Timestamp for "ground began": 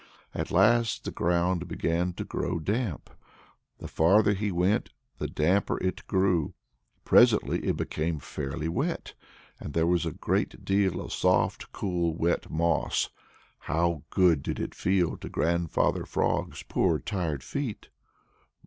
1.11-2.13